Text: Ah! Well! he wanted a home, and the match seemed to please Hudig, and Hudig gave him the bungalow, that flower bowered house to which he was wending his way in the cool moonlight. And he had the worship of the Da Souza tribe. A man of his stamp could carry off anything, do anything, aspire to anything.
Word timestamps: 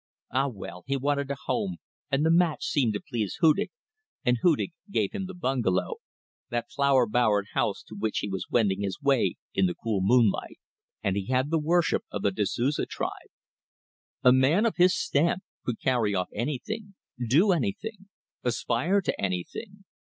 Ah! 0.33 0.47
Well! 0.47 0.83
he 0.87 0.97
wanted 0.97 1.29
a 1.29 1.35
home, 1.45 1.77
and 2.09 2.25
the 2.25 2.31
match 2.31 2.65
seemed 2.65 2.93
to 2.93 3.03
please 3.07 3.37
Hudig, 3.39 3.69
and 4.25 4.37
Hudig 4.41 4.73
gave 4.89 5.11
him 5.11 5.27
the 5.27 5.35
bungalow, 5.35 5.97
that 6.49 6.71
flower 6.71 7.05
bowered 7.05 7.49
house 7.53 7.83
to 7.83 7.93
which 7.95 8.17
he 8.17 8.27
was 8.27 8.49
wending 8.49 8.81
his 8.81 8.99
way 8.99 9.35
in 9.53 9.67
the 9.67 9.75
cool 9.75 9.99
moonlight. 10.01 10.57
And 11.03 11.15
he 11.15 11.27
had 11.27 11.51
the 11.51 11.59
worship 11.59 12.03
of 12.09 12.23
the 12.23 12.31
Da 12.31 12.45
Souza 12.45 12.87
tribe. 12.87 13.29
A 14.23 14.31
man 14.33 14.65
of 14.65 14.77
his 14.77 14.97
stamp 14.97 15.43
could 15.63 15.79
carry 15.79 16.15
off 16.15 16.29
anything, 16.33 16.95
do 17.29 17.51
anything, 17.51 18.07
aspire 18.43 19.01
to 19.01 19.21
anything. 19.21 19.85